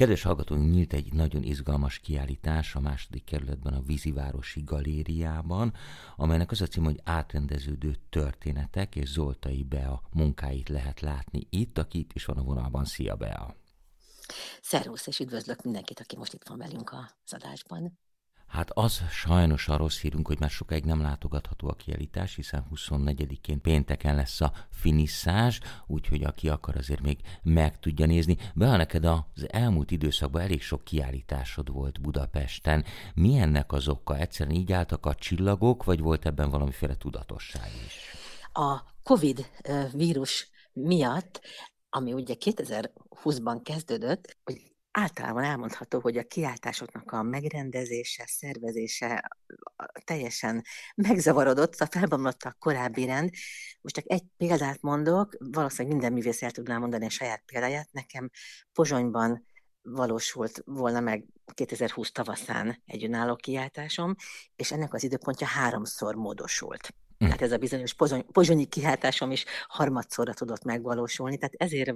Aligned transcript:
Kedves 0.00 0.22
hallgatóink, 0.22 0.72
nyílt 0.72 0.92
egy 0.92 1.12
nagyon 1.12 1.42
izgalmas 1.42 1.98
kiállítás 1.98 2.74
a 2.74 2.80
második 2.80 3.24
kerületben 3.24 3.72
a 3.72 3.82
Vízivárosi 3.82 4.62
Galériában, 4.64 5.74
amelynek 6.16 6.50
az 6.50 6.60
a 6.60 6.66
cím, 6.66 6.84
hogy 6.84 7.00
átrendeződő 7.04 7.96
történetek, 8.10 8.96
és 8.96 9.08
Zoltai 9.08 9.62
Bea 9.62 10.02
munkáit 10.12 10.68
lehet 10.68 11.00
látni 11.00 11.46
itt, 11.50 11.78
aki 11.78 11.98
itt 11.98 12.12
is 12.12 12.24
van 12.24 12.36
a 12.36 12.42
vonalban. 12.42 12.84
Szia 12.84 13.16
Bea! 13.16 13.56
Szervusz, 14.62 15.06
és 15.06 15.18
üdvözlök 15.18 15.62
mindenkit, 15.62 16.00
aki 16.00 16.16
most 16.16 16.32
itt 16.32 16.48
van 16.48 16.58
velünk 16.58 16.92
az 16.92 17.32
adásban. 17.32 17.98
Hát 18.50 18.70
az 18.70 19.02
sajnos 19.10 19.68
a 19.68 19.76
rossz 19.76 20.00
hírünk, 20.00 20.26
hogy 20.26 20.40
már 20.40 20.50
sokáig 20.50 20.84
nem 20.84 21.00
látogatható 21.00 21.68
a 21.68 21.74
kiállítás, 21.74 22.34
hiszen 22.34 22.66
24-én 22.74 23.60
pénteken 23.60 24.14
lesz 24.14 24.40
a 24.40 24.52
finisszás, 24.70 25.60
úgyhogy 25.86 26.24
aki 26.24 26.48
akar 26.48 26.76
azért 26.76 27.00
még 27.00 27.18
meg 27.42 27.78
tudja 27.78 28.06
nézni. 28.06 28.36
Be 28.54 28.76
neked 28.76 29.04
az 29.04 29.46
elmúlt 29.48 29.90
időszakban 29.90 30.42
elég 30.42 30.62
sok 30.62 30.84
kiállításod 30.84 31.72
volt 31.72 32.00
Budapesten. 32.00 32.84
Mi 33.14 33.38
ennek 33.38 33.72
az 33.72 33.88
oka? 33.88 34.16
Egyszerűen 34.16 34.56
így 34.56 34.72
álltak 34.72 35.06
a 35.06 35.14
csillagok, 35.14 35.84
vagy 35.84 36.00
volt 36.00 36.26
ebben 36.26 36.50
valamiféle 36.50 36.96
tudatosság 36.96 37.70
is? 37.86 37.94
A 38.52 38.80
Covid 39.02 39.50
vírus 39.92 40.50
miatt 40.72 41.40
ami 41.90 42.12
ugye 42.12 42.34
2020-ban 42.38 43.60
kezdődött, 43.64 44.36
hogy 44.44 44.69
általában 44.90 45.44
elmondható, 45.44 46.00
hogy 46.00 46.16
a 46.16 46.22
kiáltásoknak 46.22 47.12
a 47.12 47.22
megrendezése, 47.22 48.24
szervezése 48.26 49.36
teljesen 50.04 50.62
megzavarodott, 50.94 51.74
a 51.74 51.86
felbomlott 51.90 52.42
a 52.42 52.56
korábbi 52.58 53.04
rend. 53.04 53.30
Most 53.80 53.94
csak 53.94 54.04
egy 54.06 54.24
példát 54.36 54.80
mondok, 54.80 55.36
valószínűleg 55.38 55.92
minden 55.92 56.12
művész 56.12 56.42
el 56.42 56.50
tudná 56.50 56.78
mondani 56.78 57.06
a 57.06 57.10
saját 57.10 57.42
példáját. 57.46 57.88
Nekem 57.92 58.30
Pozsonyban 58.72 59.44
valósult 59.82 60.62
volna 60.64 61.00
meg 61.00 61.24
2020 61.54 62.12
tavaszán 62.12 62.82
egy 62.86 63.04
önálló 63.04 63.36
kiáltásom, 63.36 64.14
és 64.56 64.72
ennek 64.72 64.94
az 64.94 65.02
időpontja 65.02 65.46
háromszor 65.46 66.14
módosult. 66.14 66.94
Hm. 67.18 67.24
Tehát 67.24 67.42
ez 67.42 67.52
a 67.52 67.56
bizonyos 67.56 67.94
pozsony, 67.94 68.26
pozsonyi 68.32 68.66
kiáltásom 68.66 69.30
is 69.30 69.44
harmadszorra 69.68 70.34
tudott 70.34 70.64
megvalósulni, 70.64 71.38
tehát 71.38 71.54
ezért 71.56 71.94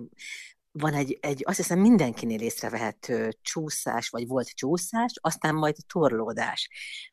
van 0.78 0.94
egy, 0.94 1.18
egy, 1.20 1.42
azt 1.46 1.56
hiszem 1.56 1.78
mindenkinél 1.78 2.40
észrevehető 2.40 3.32
csúszás, 3.42 4.08
vagy 4.08 4.26
volt 4.26 4.48
csúszás, 4.48 5.12
aztán 5.20 5.54
majd 5.54 5.76
torlódás. 5.86 6.68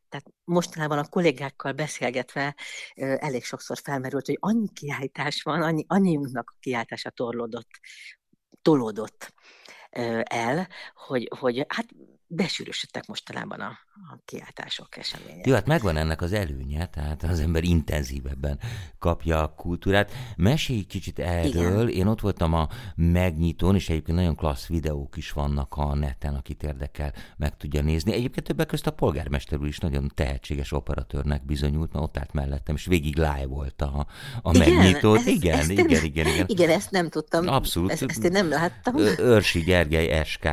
Tehát 0.10 0.26
mostanában 0.44 0.98
a 0.98 1.10
kollégákkal 1.10 1.72
beszélgetve 1.72 2.56
elég 2.96 3.44
sokszor 3.44 3.78
felmerült, 3.84 4.26
hogy 4.26 4.38
annyi 4.40 4.70
kiállítás 4.74 5.42
van, 5.42 5.62
annyi, 5.62 5.86
annyiunknak 5.88 6.50
a 6.50 6.58
kiáltása 6.60 7.10
torlódott, 7.10 7.70
tolódott 8.62 9.34
el, 10.24 10.68
hogy, 10.94 11.30
hogy 11.40 11.66
hát 11.68 11.86
besűrösödtek 12.28 13.06
mostanában 13.06 13.60
a, 13.60 13.78
a 13.94 14.20
kiáltások, 14.26 14.98
események. 14.98 15.46
Jó, 15.48 15.54
hát 15.54 15.66
megvan 15.66 15.98
ennek 15.98 16.22
az 16.22 16.34
előnye, 16.34 16.86
tehát 16.86 17.24
az 17.24 17.40
ember 17.40 17.64
intenzívebben 17.64 18.60
kapja 19.00 19.44
a 19.44 19.54
kultúrát. 19.56 20.12
Mesélj 20.38 20.82
kicsit 20.82 21.20
erről, 21.20 21.90
Igen. 21.90 22.00
én 22.00 22.08
ott 22.08 22.20
voltam 22.20 22.54
a 22.54 22.68
megnyitón, 22.96 23.76
és 23.76 23.90
egyébként 23.90 24.18
nagyon 24.18 24.36
klassz 24.36 24.68
videók 24.68 25.18
is 25.18 25.32
vannak 25.32 25.74
a 25.76 25.96
neten, 25.96 26.36
akit 26.36 26.64
érdekel, 26.64 27.14
meg 27.38 27.58
tudja 27.58 27.82
nézni. 27.82 28.14
Egyébként 28.14 28.48
többek 28.48 28.68
között 28.68 28.88
a 28.88 28.92
polgármester 28.92 29.60
úr 29.60 29.68
is 29.68 29.78
nagyon 29.78 30.12
tehetséges 30.16 30.72
operatőrnek 30.72 31.46
bizonyult, 31.46 31.94
mert 31.94 32.06
ott 32.06 32.18
állt 32.18 32.34
mellettem, 32.34 32.76
és 32.76 32.86
végig 32.86 33.16
live 33.16 33.46
volt 33.48 33.82
a, 33.82 34.08
a 34.42 34.56
igen, 34.56 34.74
megnyitót. 34.74 35.18
Ez, 35.18 35.28
igen, 35.28 35.60
ezt 35.60 35.70
igen, 35.70 35.86
igen, 35.86 36.04
igen, 36.04 36.28
igen. 36.28 36.46
Igen, 36.48 36.70
ezt 36.70 36.92
nem 36.92 37.10
tudtam. 37.10 37.48
Abszolút. 37.48 37.92
Ezt, 37.92 38.04
ezt 38.08 38.24
én 38.24 38.32
nem 38.32 38.50
láttam. 38.50 38.98
Őrsi 39.18 39.60
Gergely 39.60 40.24
SK 40.24 40.50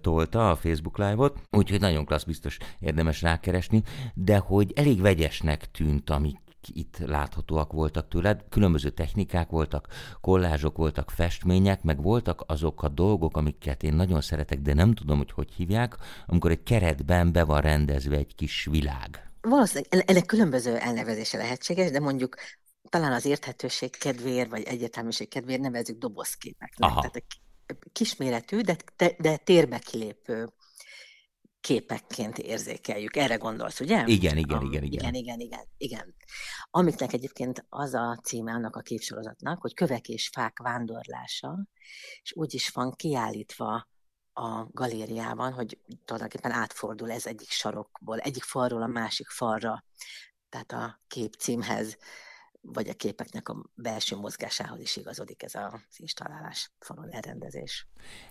tolta 0.00 0.50
a 0.50 0.56
Facebook 0.56 0.98
Live-ot, 0.98 1.38
úgyhogy 1.50 1.80
nagyon 1.80 2.04
klassz, 2.04 2.24
biztos 2.24 2.47
érdemes 2.78 3.22
rákeresni, 3.22 3.82
de 4.14 4.38
hogy 4.38 4.72
elég 4.76 5.00
vegyesnek 5.00 5.70
tűnt, 5.70 6.10
amik 6.10 6.36
itt 6.72 6.98
láthatóak 6.98 7.72
voltak 7.72 8.08
tőled. 8.08 8.44
Különböző 8.48 8.90
technikák 8.90 9.50
voltak, 9.50 9.86
kollázsok 10.20 10.76
voltak, 10.76 11.10
festmények, 11.10 11.82
meg 11.82 12.02
voltak 12.02 12.44
azok 12.46 12.82
a 12.82 12.88
dolgok, 12.88 13.36
amiket 13.36 13.82
én 13.82 13.92
nagyon 13.94 14.20
szeretek, 14.20 14.60
de 14.60 14.74
nem 14.74 14.94
tudom, 14.94 15.16
hogy 15.16 15.30
hogy 15.30 15.52
hívják, 15.52 15.96
amikor 16.26 16.50
egy 16.50 16.62
keretben 16.62 17.32
be 17.32 17.44
van 17.44 17.60
rendezve 17.60 18.16
egy 18.16 18.34
kis 18.34 18.68
világ. 18.70 19.30
Valószínűleg 19.40 20.10
ennek 20.10 20.26
különböző 20.26 20.76
elnevezése 20.76 21.36
lehetséges, 21.36 21.90
de 21.90 22.00
mondjuk 22.00 22.36
talán 22.88 23.12
az 23.12 23.24
érthetőség 23.24 23.96
kedvéért, 23.96 24.50
vagy 24.50 24.62
egyetemiség 24.62 25.28
kedvéért 25.28 25.60
nevezzük 25.60 25.98
dobozképeknek. 25.98 26.90
Aha. 26.90 27.00
Tehát 27.00 27.24
kisméretű, 27.92 28.60
de, 28.60 28.76
de, 28.96 29.14
de 29.18 29.36
térbe 29.36 29.78
kilépő 29.78 30.48
képekként 31.60 32.38
érzékeljük. 32.38 33.16
Erre 33.16 33.36
gondolsz, 33.36 33.80
ugye? 33.80 34.04
Igen, 34.06 34.36
igen, 34.36 34.62
igen, 34.62 34.82
igen. 34.82 35.00
Igen, 35.00 35.14
igen, 35.14 35.40
igen, 35.40 35.66
igen. 35.76 36.14
Amiknek 36.70 37.12
egyébként 37.12 37.66
az 37.68 37.94
a 37.94 38.20
címe 38.22 38.52
annak 38.52 38.76
a 38.76 38.80
képsorozatnak, 38.80 39.60
hogy 39.60 39.74
kövek 39.74 40.08
és 40.08 40.28
fák 40.28 40.58
vándorlása, 40.58 41.66
és 42.22 42.32
úgy 42.34 42.54
is 42.54 42.68
van 42.68 42.92
kiállítva 42.92 43.88
a 44.32 44.66
galériában, 44.70 45.52
hogy 45.52 45.78
tulajdonképpen 46.04 46.52
átfordul 46.52 47.10
ez 47.10 47.26
egyik 47.26 47.50
sarokból, 47.50 48.18
egyik 48.18 48.42
falról 48.42 48.82
a 48.82 48.86
másik 48.86 49.28
falra, 49.28 49.84
tehát 50.48 50.72
a 50.72 51.00
kép 51.06 51.34
címhez 51.34 51.96
vagy 52.60 52.88
a 52.88 52.94
képeknek 52.94 53.48
a 53.48 53.64
belső 53.74 54.16
mozgásához 54.16 54.80
is 54.80 54.96
igazodik 54.96 55.42
ez 55.42 55.54
az 55.54 55.96
installálás, 55.96 56.70
falon 56.78 57.10
elrendezés. 57.10 57.86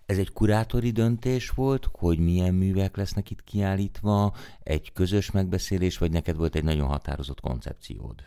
Ez 0.06 0.18
egy 0.18 0.34
kurátori 0.34 0.92
döntés 0.92 1.50
volt, 1.50 1.88
hogy 1.92 2.20
milyen 2.20 2.54
művek 2.54 2.96
lesznek 2.96 3.30
itt 3.30 3.44
kiállítva, 3.44 4.36
egy 4.64 4.92
közös 4.94 5.32
megbeszélés, 5.32 5.98
vagy 5.98 6.12
neked 6.12 6.36
volt 6.36 6.56
egy 6.56 6.64
nagyon 6.64 6.88
határozott 6.88 7.40
koncepciód? 7.40 8.24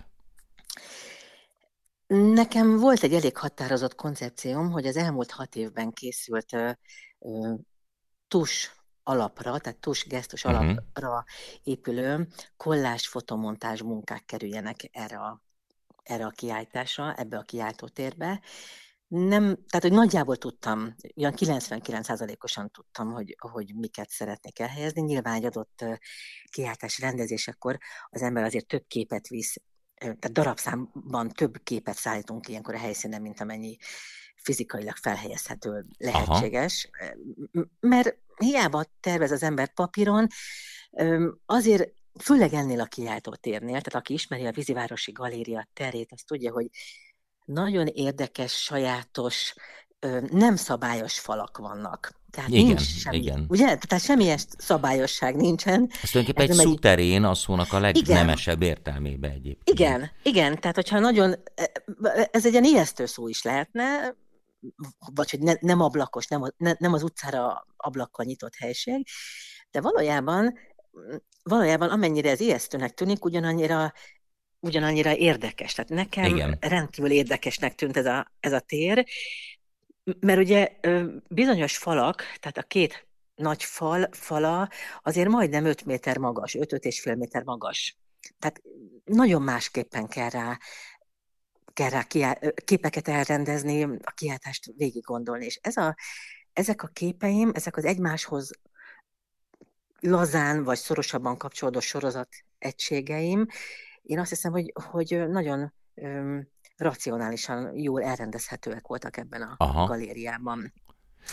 Nekem 2.06 2.77
volt 2.77 3.03
egy 3.03 3.15
elég 3.15 3.37
határozott 3.37 3.94
koncepcióm, 3.94 4.71
hogy 4.71 4.87
az 4.87 4.97
elmúlt 4.97 5.31
hat 5.31 5.55
évben 5.55 5.93
készült 5.93 6.53
uh, 7.19 7.55
tus 8.28 8.81
alapra, 9.03 9.59
tehát 9.59 9.78
tus 9.78 10.06
gesztus 10.06 10.44
uh-huh. 10.44 10.60
alapra 10.60 11.25
épülő 11.62 12.28
kollás 12.56 13.09
fotomontázs 13.09 13.83
munkák 13.83 14.25
kerüljenek 14.25 14.89
erre 14.93 15.19
a 15.19 15.43
erre 16.10 16.25
a 16.25 16.31
kiállításra, 16.31 17.15
ebbe 17.15 17.38
a 17.38 17.43
kiállító 17.43 17.87
térbe. 17.87 18.41
Nem, 19.06 19.43
tehát, 19.43 19.82
hogy 19.82 19.93
nagyjából 19.93 20.37
tudtam, 20.37 20.94
olyan 21.16 21.34
99%-osan 21.37 22.71
tudtam, 22.71 23.12
hogy, 23.12 23.37
hogy 23.38 23.75
miket 23.75 24.10
szeretnék 24.10 24.59
elhelyezni. 24.59 25.00
Nyilván 25.00 25.34
egy 25.34 25.44
adott 25.44 25.84
kiáltás 26.50 26.98
rendezésekor 26.98 27.78
az 28.09 28.22
ember 28.22 28.44
azért 28.44 28.66
több 28.66 28.84
képet 28.87 29.28
visz, 29.28 29.56
tehát 29.94 30.32
darabszámban 30.32 31.28
több 31.28 31.62
képet 31.62 31.97
szállítunk 31.97 32.48
ilyenkor 32.48 32.75
a 32.75 32.78
helyszínen, 32.78 33.22
mint 33.22 33.41
amennyi 33.41 33.77
fizikailag 34.37 34.97
felhelyezhető 34.97 35.87
lehetséges. 35.98 36.91
Aha. 37.53 37.66
Mert 37.81 38.16
hiába 38.37 38.84
tervez 39.00 39.31
az 39.31 39.42
ember 39.42 39.75
papíron, 39.75 40.27
azért 41.47 41.92
főleg 42.19 42.53
ennél 42.53 42.81
a 42.81 42.84
kiáltó 42.84 43.34
térnél, 43.34 43.81
tehát 43.81 43.94
aki 43.94 44.12
ismeri 44.12 44.47
a 44.47 44.53
Vízivárosi 44.53 45.12
Galéria 45.12 45.69
terét, 45.72 46.12
az 46.12 46.22
tudja, 46.22 46.53
hogy 46.53 46.66
nagyon 47.44 47.87
érdekes, 47.87 48.53
sajátos, 48.53 49.54
nem 50.31 50.56
szabályos 50.56 51.19
falak 51.19 51.59
vannak. 51.59 52.12
Tehát 52.31 52.50
igen, 52.50 52.65
nincs 52.65 52.81
semmi, 52.81 53.16
igen. 53.16 53.44
Ugye? 53.48 53.65
Tehát 53.65 54.04
semmilyen 54.04 54.38
szabályosság 54.59 55.37
nincsen. 55.37 55.91
Ez 56.03 56.10
tulajdonképpen 56.10 56.50
egy 56.50 56.66
szuterén 56.66 57.25
a 57.25 57.34
szónak 57.34 57.72
a 57.72 57.81
legnemesebb 57.81 58.62
értelmébe 58.62 59.28
egyébként. 59.28 59.78
Igen, 59.78 60.10
igen, 60.22 60.60
tehát 60.60 60.77
hogyha 60.77 60.98
nagyon, 60.98 61.34
e, 61.54 62.28
ez 62.32 62.47
egy 62.47 62.53
ilyen 62.53 62.65
ijesztő 62.65 63.06
szó 63.06 63.28
is 63.28 63.42
lehetne, 63.42 64.15
vagy 65.15 65.31
hogy 65.31 65.41
ne, 65.41 65.53
nem 65.60 65.81
ablakos, 65.81 66.27
nem, 66.27 66.42
ne, 66.56 66.72
nem 66.78 66.92
az 66.92 67.03
utcára 67.03 67.66
ablakkal 67.77 68.25
nyitott 68.25 68.54
helység, 68.59 69.07
de 69.71 69.80
valójában 69.80 70.59
valójában 71.42 71.89
amennyire 71.89 72.31
ez 72.31 72.41
ijesztőnek 72.41 72.95
tűnik, 72.95 73.25
ugyanannyira 73.25 73.92
ugyanannyira 74.60 75.16
érdekes. 75.16 75.75
Tehát 75.75 75.91
nekem 75.91 76.25
Igen. 76.25 76.57
rendkívül 76.60 77.10
érdekesnek 77.10 77.75
tűnt 77.75 77.97
ez 77.97 78.07
a, 78.07 78.33
ez 78.41 78.53
a 78.53 78.60
tér, 78.60 79.07
mert 80.21 80.39
ugye 80.39 80.77
bizonyos 81.28 81.77
falak, 81.77 82.22
tehát 82.41 82.59
a 82.59 82.63
két 82.63 83.09
nagy 83.34 83.65
fal, 83.65 84.09
fala 84.10 84.69
azért 85.03 85.28
majdnem 85.28 85.65
5 85.65 85.84
méter 85.84 86.19
magas, 86.19 86.57
5-5 86.59 86.78
és 86.78 87.01
fél 87.01 87.15
méter 87.15 87.43
magas. 87.43 87.97
Tehát 88.39 88.63
nagyon 89.04 89.43
másképpen 89.43 90.07
kell 90.07 90.28
rá, 90.28 90.59
kell 91.72 91.89
rá 91.89 92.03
kiá- 92.03 92.54
képeket 92.65 93.09
elrendezni, 93.09 93.83
a 93.83 94.13
kiáltást 94.15 94.72
végig 94.77 95.03
gondolni. 95.04 95.45
És 95.45 95.59
ez 95.63 95.77
a, 95.77 95.97
ezek 96.53 96.83
a 96.83 96.86
képeim, 96.86 97.51
ezek 97.54 97.77
az 97.77 97.84
egymáshoz 97.84 98.51
lazán 100.00 100.64
vagy 100.64 100.78
szorosabban 100.78 101.36
kapcsolódó 101.36 101.80
sorozat 101.80 102.28
egységeim, 102.58 103.47
én 104.02 104.18
azt 104.18 104.28
hiszem, 104.28 104.52
hogy, 104.52 104.72
hogy 104.74 105.28
nagyon 105.28 105.72
öm, 105.94 106.48
racionálisan 106.76 107.78
jól 107.78 108.02
elrendezhetőek 108.02 108.86
voltak 108.86 109.16
ebben 109.16 109.42
a 109.42 109.54
Aha. 109.56 109.86
galériában. 109.86 110.72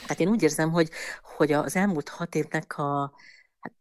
Tehát 0.02 0.20
én 0.20 0.28
úgy 0.28 0.44
érzem, 0.44 0.72
hogy, 0.72 0.90
hogy 1.22 1.52
az 1.52 1.76
elmúlt 1.76 2.10
hat 2.10 2.36
évnek 2.36 2.78
a, 2.78 3.14
hát, 3.60 3.74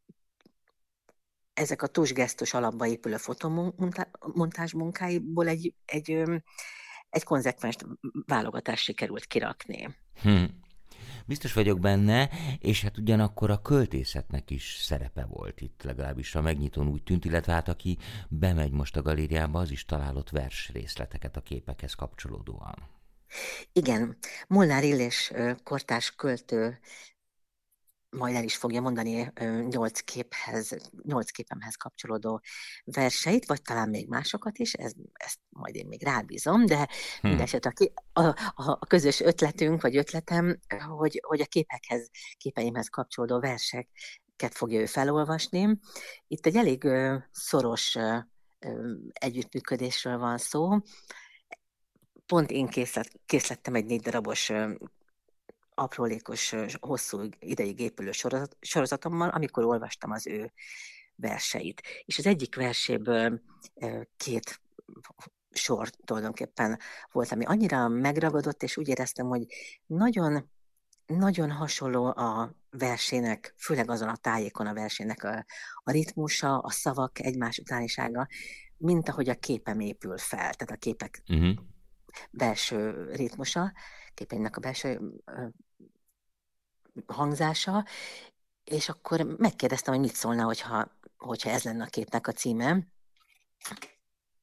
ezek 1.54 1.82
a 1.82 1.86
tusgesztus 1.86 2.54
alapba 2.54 2.86
épülő 2.86 3.16
fotomontázs 3.16 4.72
munkáiból 4.72 5.48
egy, 5.48 5.74
egy, 5.84 6.10
egy 7.10 7.24
konzekvens 7.24 7.76
válogatást 8.26 8.84
sikerült 8.84 9.24
kirakni. 9.24 9.96
Hm. 10.22 10.44
Biztos 11.26 11.52
vagyok 11.52 11.80
benne, 11.80 12.30
és 12.58 12.82
hát 12.82 12.98
ugyanakkor 12.98 13.50
a 13.50 13.62
költészetnek 13.62 14.50
is 14.50 14.76
szerepe 14.80 15.24
volt 15.24 15.60
itt, 15.60 15.82
legalábbis 15.82 16.34
a 16.34 16.40
megnyitón 16.40 16.88
úgy 16.88 17.02
tűnt, 17.02 17.24
illetve 17.24 17.52
hát 17.52 17.68
aki 17.68 17.98
bemegy 18.28 18.72
most 18.72 18.96
a 18.96 19.02
galériába, 19.02 19.58
az 19.60 19.70
is 19.70 19.84
találott 19.84 20.30
vers 20.30 20.70
részleteket 20.72 21.36
a 21.36 21.40
képekhez 21.40 21.94
kapcsolódóan. 21.94 22.74
Igen, 23.72 24.16
Molnár 24.48 24.84
Illés 24.84 25.32
kortás 25.64 26.14
költő 26.14 26.78
majd 28.16 28.34
el 28.34 28.44
is 28.44 28.56
fogja 28.56 28.80
mondani 28.80 29.32
nyolc 29.68 30.00
képhez, 30.00 30.76
nyolc 31.02 31.30
képemhez 31.30 31.74
kapcsolódó 31.74 32.40
verseit, 32.84 33.46
vagy 33.46 33.62
talán 33.62 33.88
még 33.88 34.08
másokat 34.08 34.58
is, 34.58 34.72
ez, 34.72 34.92
ezt 35.12 35.38
majd 35.48 35.74
én 35.74 35.86
még 35.86 36.02
rábízom, 36.02 36.66
de 36.66 36.76
hmm. 36.76 37.30
mindeset 37.30 37.64
a, 37.64 37.72
a, 38.12 38.34
a 38.54 38.86
közös 38.86 39.20
ötletünk, 39.20 39.82
vagy 39.82 39.96
ötletem, 39.96 40.58
hogy, 40.96 41.20
hogy 41.26 41.40
a 41.40 41.46
képekhez, 41.46 42.10
képeimhez 42.36 42.88
kapcsolódó 42.88 43.40
verseket 43.40 44.54
fogja 44.54 44.80
ő 44.80 44.86
felolvasni. 44.86 45.78
Itt 46.26 46.46
egy 46.46 46.56
elég 46.56 46.88
szoros 47.30 47.96
együttműködésről 49.12 50.18
van 50.18 50.38
szó. 50.38 50.78
Pont 52.26 52.50
én 52.50 52.66
készlet, 52.66 53.10
készlettem 53.26 53.74
egy 53.74 53.84
négy 53.84 54.00
darabos 54.00 54.52
aprólékos, 55.78 56.54
hosszú 56.80 57.22
ideig 57.38 57.80
épülő 57.80 58.10
sorozatommal, 58.60 59.28
amikor 59.28 59.64
olvastam 59.64 60.10
az 60.10 60.26
ő 60.26 60.52
verseit. 61.16 61.82
És 62.04 62.18
az 62.18 62.26
egyik 62.26 62.56
verséből 62.56 63.40
két 64.16 64.60
sor 65.50 65.88
tulajdonképpen 65.88 66.78
volt, 67.12 67.32
ami 67.32 67.44
annyira 67.44 67.88
megragadott, 67.88 68.62
és 68.62 68.76
úgy 68.76 68.88
éreztem, 68.88 69.26
hogy 69.26 69.46
nagyon, 69.86 70.50
nagyon 71.06 71.50
hasonló 71.50 72.04
a 72.04 72.54
versének, 72.70 73.54
főleg 73.56 73.90
azon 73.90 74.08
a 74.08 74.16
tájékon 74.16 74.66
a 74.66 74.74
versének 74.74 75.24
a, 75.24 75.44
a 75.82 75.90
ritmusa, 75.90 76.58
a 76.58 76.70
szavak 76.70 77.20
egymás 77.20 77.58
utánisága, 77.58 78.26
mint 78.76 79.08
ahogy 79.08 79.28
a 79.28 79.34
képem 79.34 79.80
épül 79.80 80.18
fel, 80.18 80.54
tehát 80.54 80.70
a 80.70 80.76
képek 80.76 81.22
uh-huh. 81.28 81.56
belső 82.30 83.10
ritmusa, 83.12 83.72
képeinek 84.16 84.56
a 84.56 84.60
belső 84.60 85.00
hangzása, 87.06 87.84
és 88.64 88.88
akkor 88.88 89.22
megkérdeztem, 89.22 89.94
hogy 89.94 90.02
mit 90.02 90.14
szólna, 90.14 90.44
hogyha, 90.44 90.90
hogyha 91.16 91.50
ez 91.50 91.62
lenne 91.62 91.84
a 91.84 91.86
képnek 91.86 92.26
a 92.26 92.32
címe, 92.32 92.86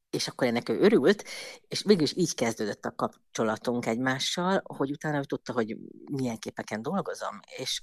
és 0.09 0.27
akkor 0.27 0.47
ennek 0.47 0.69
ő 0.69 0.79
örült, 0.79 1.23
és 1.67 1.83
végül 1.83 2.03
is 2.03 2.15
így 2.15 2.35
kezdődött 2.35 2.85
a 2.85 2.95
kapcsolatunk 2.95 3.85
egymással, 3.85 4.61
hogy 4.63 4.91
utána 4.91 5.17
ő 5.17 5.23
tudta, 5.23 5.53
hogy 5.53 5.77
milyen 6.11 6.37
képeken 6.37 6.81
dolgozom, 6.81 7.39
és 7.57 7.81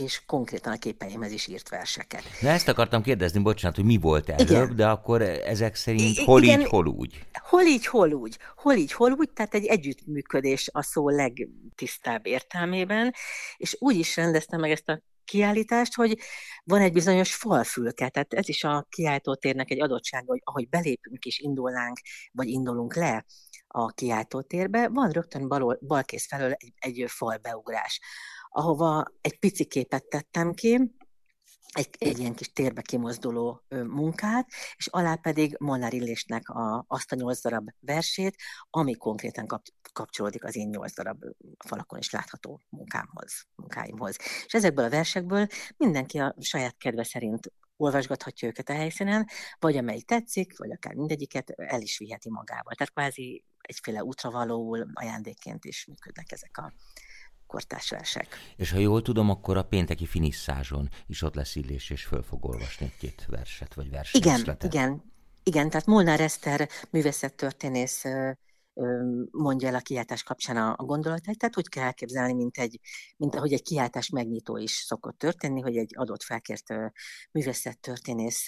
és 0.00 0.22
konkrétan 0.26 0.72
a 0.72 0.76
képeimhez 0.76 1.32
is 1.32 1.46
írt 1.46 1.68
verseket. 1.68 2.22
Na 2.40 2.48
ezt 2.48 2.68
akartam 2.68 3.02
kérdezni, 3.02 3.40
bocsánat, 3.40 3.76
hogy 3.76 3.84
mi 3.84 3.96
volt 3.96 4.28
előbb, 4.28 4.48
Igen. 4.48 4.76
de 4.76 4.88
akkor 4.88 5.22
ezek 5.22 5.74
szerint 5.74 6.18
hol 6.18 6.42
Igen, 6.42 6.60
így, 6.60 6.66
hol 6.66 6.86
úgy? 6.86 7.26
Hol 7.32 7.62
így, 7.62 7.86
hol 7.86 8.12
úgy. 8.12 8.38
Hol 8.56 8.74
így, 8.74 8.92
hol 8.92 9.12
úgy, 9.12 9.30
tehát 9.30 9.54
egy 9.54 9.66
együttműködés 9.66 10.68
a 10.72 10.82
szó 10.82 11.08
legtisztább 11.08 12.26
értelmében, 12.26 13.14
és 13.56 13.76
úgy 13.78 13.96
is 13.96 14.16
rendeztem 14.16 14.60
meg 14.60 14.70
ezt 14.70 14.88
a 14.88 15.02
kiállítást, 15.24 15.94
hogy 15.94 16.18
van 16.64 16.80
egy 16.80 16.92
bizonyos 16.92 17.34
falfülke, 17.34 18.08
tehát 18.08 18.34
ez 18.34 18.48
is 18.48 18.64
a 18.64 18.86
kiállítótérnek 18.88 19.70
egy 19.70 19.80
adottsága, 19.80 20.26
hogy 20.26 20.40
ahogy 20.44 20.68
belépünk 20.68 21.24
és 21.24 21.38
indulnánk, 21.38 21.98
vagy 22.32 22.48
indulunk 22.48 22.94
le 22.94 23.24
a 23.66 23.86
kiállítótérbe, 23.86 24.88
van 24.88 25.10
rögtön 25.10 25.48
bal, 25.48 25.78
balkész 25.86 26.26
felől 26.26 26.52
egy, 26.52 26.72
egy 26.78 27.04
falbeugrás 27.06 28.00
ahova 28.50 29.04
egy 29.20 29.38
pici 29.38 29.64
képet 29.64 30.08
tettem 30.08 30.52
ki, 30.52 30.98
egy, 31.72 31.88
egy 31.98 32.18
ilyen 32.18 32.34
kis 32.34 32.52
térbe 32.52 32.82
kimozduló 32.82 33.62
munkát, 33.68 34.48
és 34.76 34.86
alá 34.86 35.14
pedig 35.14 35.56
Molnár 35.58 35.92
Illésnek 35.92 36.48
a, 36.48 36.84
azt 36.88 37.12
a 37.12 37.16
nyolc 37.16 37.42
darab 37.42 37.68
versét, 37.80 38.36
ami 38.70 38.94
konkrétan 38.94 39.46
kap, 39.46 39.62
kapcsolódik 39.92 40.44
az 40.44 40.56
én 40.56 40.68
nyolc 40.68 40.94
darab 40.94 41.24
falakon 41.66 41.98
is 41.98 42.10
látható 42.10 42.60
munkámhoz, 42.68 43.46
munkáimhoz. 43.54 44.16
És 44.44 44.54
ezekből 44.54 44.84
a 44.84 44.90
versekből 44.90 45.46
mindenki 45.76 46.18
a 46.18 46.34
saját 46.40 46.76
kedve 46.76 47.04
szerint 47.04 47.52
olvasgathatja 47.76 48.48
őket 48.48 48.68
a 48.68 48.74
helyszínen, 48.74 49.26
vagy 49.58 49.76
amelyik 49.76 50.06
tetszik, 50.06 50.58
vagy 50.58 50.70
akár 50.70 50.94
mindegyiket 50.94 51.50
el 51.50 51.80
is 51.80 51.98
viheti 51.98 52.30
magával. 52.30 52.74
Tehát 52.74 52.92
kvázi 52.92 53.44
egyféle 53.60 54.04
útravalóul 54.04 54.90
ajándékként 54.92 55.64
is 55.64 55.86
működnek 55.86 56.32
ezek 56.32 56.58
a 56.58 56.72
kortás 57.50 57.90
versek. 57.90 58.26
És 58.56 58.70
ha 58.70 58.78
jól 58.78 59.02
tudom, 59.02 59.30
akkor 59.30 59.56
a 59.56 59.62
pénteki 59.62 60.06
finisszázson 60.06 60.88
is 61.06 61.22
ott 61.22 61.34
lesz 61.34 61.56
Illés, 61.56 61.90
és 61.90 62.04
föl 62.04 62.22
fog 62.22 62.44
olvasni 62.44 62.86
egy-két 62.86 63.24
verset, 63.28 63.74
vagy 63.74 63.90
verset. 63.90 64.24
Igen, 64.24 64.56
igen, 64.60 65.12
igen, 65.42 65.70
tehát 65.70 65.86
Molnár 65.86 66.20
Eszter 66.20 66.68
művészettörténész 66.90 68.04
mondja 69.30 69.68
el 69.68 69.74
a 69.74 69.80
kiáltás 69.80 70.22
kapcsán 70.22 70.56
a, 70.56 70.74
a 70.76 70.84
gondolatait, 70.84 71.38
tehát 71.38 71.58
úgy 71.58 71.68
kell 71.68 71.84
elképzelni, 71.84 72.32
mint, 72.32 72.58
egy, 72.58 72.80
mint 73.16 73.34
ahogy 73.34 73.52
egy 73.52 73.62
kiáltás 73.62 74.08
megnyitó 74.08 74.56
is 74.56 74.72
szokott 74.72 75.18
történni, 75.18 75.60
hogy 75.60 75.76
egy 75.76 75.92
adott 75.96 76.22
felkért 76.22 76.74
művészettörténész 77.32 78.46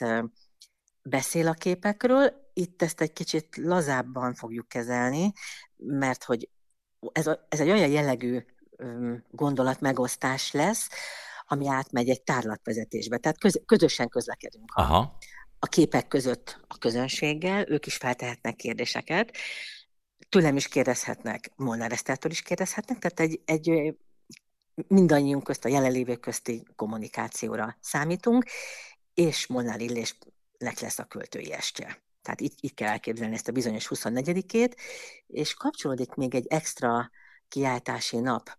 beszél 1.03 1.49
a 1.49 1.53
képekről. 1.53 2.51
Itt 2.53 2.83
ezt 2.83 3.01
egy 3.01 3.13
kicsit 3.13 3.57
lazábban 3.57 4.35
fogjuk 4.35 4.69
kezelni, 4.69 5.33
mert 5.77 6.25
hogy 6.25 6.49
ez, 7.13 7.27
a, 7.27 7.47
ez 7.49 7.61
egy 7.61 7.71
olyan 7.71 7.91
jellegű 7.91 8.45
gondolat 9.31 9.81
megosztás 9.81 10.53
lesz, 10.53 10.89
ami 11.47 11.69
átmegy 11.69 12.09
egy 12.09 12.23
tárlatvezetésbe. 12.23 13.17
Tehát 13.17 13.39
köz, 13.39 13.61
közösen 13.67 14.09
közlekedünk 14.09 14.73
Aha. 14.75 15.19
A, 15.59 15.67
képek 15.67 16.09
között 16.09 16.61
a 16.69 16.79
közönséggel, 16.79 17.69
ők 17.69 17.87
is 17.87 17.97
feltehetnek 17.97 18.57
kérdéseket, 18.57 19.37
tőlem 20.29 20.57
is 20.57 20.69
kérdezhetnek, 20.69 21.53
Molnár 21.57 21.93
Esztától 21.93 22.31
is 22.31 22.43
kérdezhetnek, 22.43 22.99
tehát 22.99 23.21
egy, 23.21 23.41
egy 23.45 23.95
mindannyiunk 24.89 25.45
közt, 25.45 25.65
a 25.65 25.69
jelenlévők 25.69 26.21
közti 26.21 26.63
kommunikációra 26.77 27.77
számítunk, 27.81 28.45
és 29.15 29.47
Molnár 29.47 29.81
Illésnek 29.81 30.81
lesz 30.81 30.99
a 30.99 31.05
költői 31.05 31.53
estje. 31.53 32.03
Tehát 32.23 32.41
így, 32.41 32.55
így 32.61 32.75
kell 32.75 32.89
elképzelni 32.89 33.35
ezt 33.35 33.49
a 33.49 33.53
bizonyos 33.53 33.87
24-ét, 33.95 34.77
és 35.27 35.55
kapcsolódik 35.55 36.15
még 36.15 36.35
egy 36.35 36.47
extra 36.47 37.11
kiáltási 37.53 38.19
nap 38.19 38.51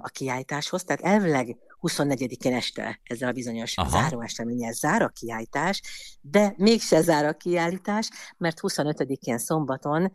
a 0.00 0.08
kiáltáshoz, 0.08 0.84
tehát 0.84 1.02
elvileg 1.02 1.56
24-én 1.80 2.54
este 2.54 3.00
ezzel 3.02 3.28
a 3.28 3.32
bizonyos 3.32 3.76
Aha. 3.76 3.88
záróeseménnyel 3.88 4.72
zár 4.72 5.02
a 5.02 5.08
kiállítás, 5.08 5.80
de 6.20 6.54
mégse 6.56 7.00
zár 7.00 7.24
a 7.24 7.32
kiállítás, 7.32 8.08
mert 8.36 8.58
25-én 8.62 9.38
szombaton 9.38 10.12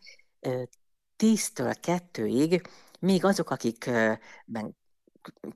10-től 1.17 1.75
2-ig 1.81 2.63
még 2.99 3.25
azok, 3.25 3.49
akikben 3.49 4.77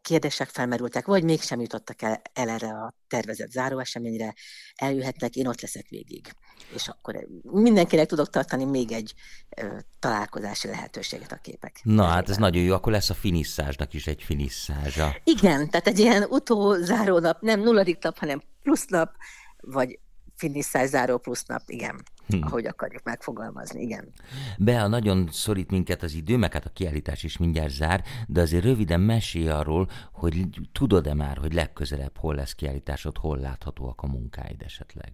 kérdések 0.02 0.50
felmerültek, 0.50 1.06
vagy 1.06 1.24
mégsem 1.24 1.62
jutottak 1.62 2.02
el, 2.02 2.22
el 2.34 2.50
erre 2.50 2.68
a 2.68 2.94
tervezett 3.08 3.52
záróeseményre, 3.52 4.34
eljöhetnek, 4.76 5.36
én 5.36 5.48
ott 5.48 5.62
leszek 5.62 5.88
végig. 5.90 6.34
És 6.74 6.88
akkor 6.88 7.28
mindenkinek 7.42 8.08
tudok 8.08 8.30
tartani 8.30 8.66
még 8.66 8.92
egy 8.92 9.14
ö, 9.58 9.78
találkozási 10.00 10.68
lehetőséget 10.68 11.32
a 11.32 11.36
képek. 11.42 11.80
Na 11.84 12.04
hát 12.04 12.30
ez 12.30 12.38
nagyon 12.38 12.64
jó, 12.64 12.74
akkor 12.74 12.92
lesz 12.92 13.10
a 13.10 13.14
finisszásnak 13.14 13.94
is 13.94 14.08
egy 14.08 14.24
finisszázsa. 14.24 15.16
Igen, 15.24 15.70
tehát 15.70 15.88
egy 15.88 16.00
ilyen 16.00 16.24
utózáró 16.24 17.20
nap, 17.20 17.42
nem 17.42 17.60
nulladik 17.60 17.98
nap, 18.02 18.18
hanem 18.18 18.42
plusz 18.62 18.86
nap, 18.88 19.12
vagy 19.58 20.00
finisszás 20.36 20.90
záró 20.90 21.18
plusz 21.18 21.46
nap, 21.46 21.62
igen. 21.66 22.04
Hm. 22.28 22.44
ahogy 22.44 22.66
akarjuk 22.66 23.04
megfogalmazni, 23.04 23.82
igen. 23.82 24.14
Bea, 24.58 24.88
nagyon 24.88 25.30
szorít 25.32 25.72
minket 25.72 26.04
az 26.04 26.14
idő, 26.14 26.38
meg 26.38 26.54
hát 26.54 26.66
a 26.66 26.70
kiállítás 26.70 27.24
is 27.24 27.38
mindjárt 27.38 27.72
zár, 27.72 28.04
de 28.28 28.42
azért 28.42 28.64
röviden 28.64 29.00
mesélj 29.00 29.50
arról, 29.50 29.90
hogy 30.12 30.48
tudod-e 30.72 31.14
már, 31.14 31.38
hogy 31.38 31.54
legközelebb 31.54 32.18
hol 32.18 32.36
lesz 32.36 32.54
kiállításod, 32.54 33.18
hol 33.18 33.38
láthatóak 33.38 34.02
a 34.02 34.08
munkáid 34.08 34.62
esetleg? 34.62 35.14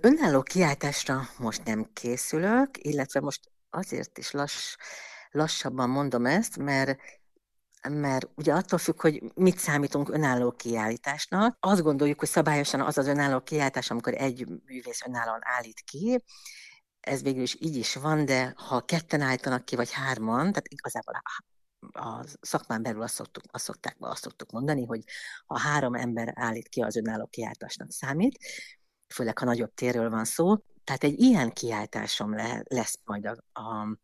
Önálló 0.00 0.42
kiállításra 0.42 1.20
most 1.38 1.64
nem 1.64 1.90
készülök, 1.92 2.68
illetve 2.78 3.20
most 3.20 3.50
azért 3.70 4.18
is 4.18 4.30
lass, 4.30 4.76
lassabban 5.30 5.90
mondom 5.90 6.26
ezt, 6.26 6.56
mert 6.56 7.00
mert 7.88 8.28
ugye 8.34 8.52
attól 8.52 8.78
függ, 8.78 9.00
hogy 9.00 9.22
mit 9.34 9.58
számítunk 9.58 10.08
önálló 10.08 10.52
kiállításnak. 10.52 11.56
Azt 11.60 11.82
gondoljuk, 11.82 12.18
hogy 12.18 12.28
szabályosan 12.28 12.80
az 12.80 12.98
az 12.98 13.06
önálló 13.06 13.40
kiállítás, 13.40 13.90
amikor 13.90 14.14
egy 14.14 14.46
művész 14.66 15.02
önállóan 15.06 15.40
állít 15.42 15.80
ki, 15.80 16.22
ez 17.00 17.22
végül 17.22 17.42
is 17.42 17.56
így 17.60 17.76
is 17.76 17.94
van, 17.94 18.24
de 18.24 18.54
ha 18.56 18.84
ketten 18.84 19.20
állítanak 19.20 19.64
ki, 19.64 19.76
vagy 19.76 19.92
hárman, 19.92 20.38
tehát 20.38 20.68
igazából 20.68 21.14
a 21.92 22.24
szakmán 22.40 22.82
belül 22.82 23.02
azt, 23.02 23.14
szoktuk, 23.14 23.42
azt, 23.50 23.64
szokták, 23.64 23.96
azt 23.98 24.22
szoktuk 24.22 24.50
mondani, 24.50 24.84
hogy 24.84 25.04
ha 25.46 25.58
három 25.58 25.94
ember 25.94 26.32
állít 26.34 26.68
ki, 26.68 26.82
az 26.82 26.96
önálló 26.96 27.26
kiáltásnak 27.26 27.90
számít, 27.90 28.38
főleg 29.14 29.38
ha 29.38 29.44
nagyobb 29.44 29.74
térről 29.74 30.10
van 30.10 30.24
szó. 30.24 30.56
Tehát 30.84 31.04
egy 31.04 31.20
ilyen 31.20 31.52
kiáltásom 31.52 32.34
le, 32.34 32.62
lesz 32.64 32.98
majd 33.04 33.26
a, 33.26 33.60
a 33.60 33.98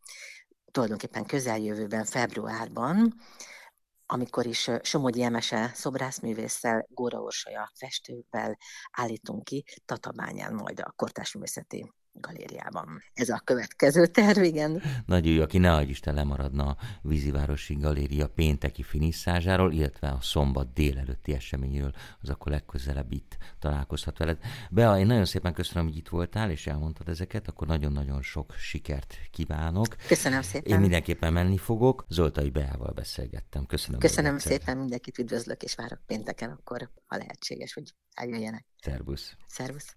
tulajdonképpen 0.71 1.25
közeljövőben, 1.25 2.05
februárban, 2.05 3.13
amikor 4.05 4.45
is 4.45 4.69
Somogyi 4.81 5.23
Emese 5.23 5.71
szobrászművésszel, 5.73 6.85
Góra 6.89 7.19
Orsolya 7.19 7.71
festővel 7.73 8.57
állítunk 8.91 9.43
ki 9.43 9.63
Tatabányán 9.85 10.53
majd 10.53 10.79
a 10.79 10.93
kortársművészeti 10.95 11.93
galériában. 12.19 13.03
Ez 13.13 13.29
a 13.29 13.41
következő 13.43 14.05
terv, 14.05 14.43
igen. 14.43 14.81
Nagy 15.05 15.29
új, 15.29 15.39
aki 15.39 15.57
ne 15.57 15.81
Isten 15.81 16.13
lemaradna 16.13 16.67
a 16.67 16.77
Vízivárosi 17.01 17.75
Galéria 17.75 18.27
pénteki 18.27 18.83
finisszásáról, 18.83 19.73
illetve 19.73 20.07
a 20.07 20.21
szombat 20.21 20.73
délelőtti 20.73 21.33
eseményről, 21.33 21.93
az 22.21 22.29
akkor 22.29 22.51
legközelebb 22.51 23.11
itt 23.11 23.37
találkozhat 23.59 24.17
veled. 24.17 24.37
Bea, 24.69 24.99
én 24.99 25.05
nagyon 25.05 25.25
szépen 25.25 25.53
köszönöm, 25.53 25.87
hogy 25.87 25.97
itt 25.97 26.07
voltál, 26.07 26.51
és 26.51 26.67
elmondtad 26.67 27.09
ezeket, 27.09 27.47
akkor 27.47 27.67
nagyon-nagyon 27.67 28.21
sok 28.21 28.53
sikert 28.57 29.17
kívánok. 29.31 29.95
Köszönöm 30.07 30.41
szépen. 30.41 30.71
Én 30.71 30.79
mindenképpen 30.79 31.33
menni 31.33 31.57
fogok. 31.57 32.05
Zoltai 32.09 32.49
Beával 32.49 32.91
beszélgettem. 32.91 33.65
Köszönöm. 33.65 33.99
Köszönöm 33.99 34.37
szépen, 34.37 34.77
mindenkit 34.77 35.17
üdvözlök, 35.17 35.63
és 35.63 35.75
várok 35.75 35.99
pénteken 36.05 36.49
akkor, 36.49 36.89
ha 37.05 37.17
lehetséges, 37.17 37.73
hogy 37.73 37.93
eljöjjenek. 38.13 38.65
Szervusz. 38.81 39.35
Szervusz. 39.47 39.95